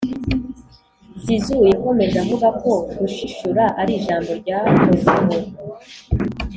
[1.23, 5.35] zizou yakomeje avuga ko ‘gushishura’ ari ijambo ryahozeho,